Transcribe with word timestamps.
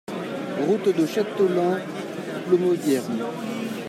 Route 0.57 0.95
de 0.97 1.05
Châteaulin, 1.05 1.79
Plomodiern 2.47 3.05